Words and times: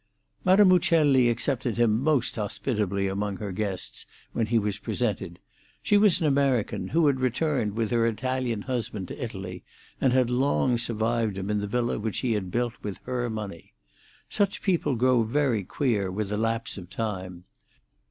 Madame 0.43 0.71
Uccelli 0.71 1.29
accepted 1.29 1.77
him 1.77 2.01
most 2.01 2.35
hospitably 2.35 3.07
among 3.07 3.37
her 3.37 3.51
guests 3.51 4.07
when 4.33 4.47
he 4.47 4.57
was 4.57 4.79
presented. 4.79 5.37
She 5.83 5.95
was 5.95 6.19
an 6.19 6.25
American 6.25 6.87
who 6.87 7.05
had 7.05 7.19
returned 7.19 7.75
with 7.75 7.91
her 7.91 8.07
Italian 8.07 8.63
husband 8.63 9.09
to 9.09 9.23
Italy, 9.23 9.63
and 10.01 10.11
had 10.11 10.31
long 10.31 10.79
survived 10.79 11.37
him 11.37 11.51
in 11.51 11.59
the 11.59 11.67
villa 11.67 11.99
which 11.99 12.21
he 12.21 12.31
had 12.33 12.49
built 12.49 12.73
with 12.81 12.97
her 13.03 13.29
money. 13.29 13.73
Such 14.27 14.63
people 14.63 14.95
grow 14.95 15.21
very 15.21 15.63
queer 15.63 16.09
with 16.09 16.29
the 16.29 16.37
lapse 16.37 16.79
of 16.79 16.89
time. 16.89 17.43